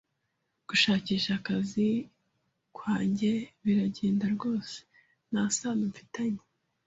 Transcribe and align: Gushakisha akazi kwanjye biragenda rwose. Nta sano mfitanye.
Gushakisha 0.67 1.31
akazi 1.39 1.87
kwanjye 2.77 3.31
biragenda 3.63 4.25
rwose. 4.35 4.77
Nta 5.31 5.43
sano 5.57 5.83
mfitanye. 5.91 6.41